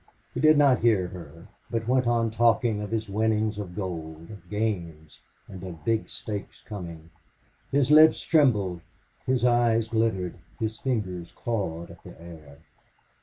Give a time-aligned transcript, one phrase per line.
[0.33, 4.49] He did not hear her, but went on talking of his winnings, of gold, of
[4.49, 7.11] games, and of big stakes coming.
[7.71, 8.81] His lips trembled,
[9.27, 12.57] his eyes glittered, his fingers clawed at the air.